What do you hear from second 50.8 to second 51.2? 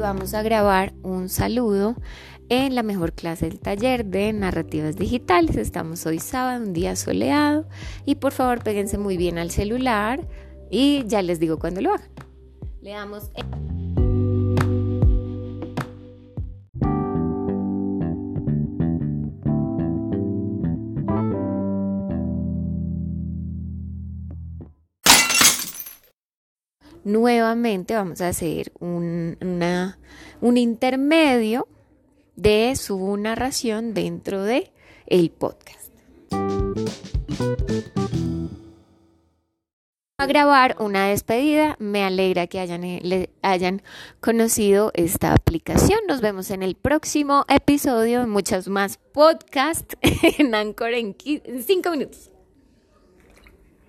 en